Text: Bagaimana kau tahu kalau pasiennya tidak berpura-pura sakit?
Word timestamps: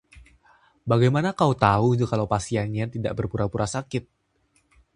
Bagaimana 0.91 1.29
kau 1.39 1.51
tahu 1.65 1.89
kalau 2.11 2.25
pasiennya 2.33 2.85
tidak 2.93 3.13
berpura-pura 3.17 3.67
sakit? 3.75 4.03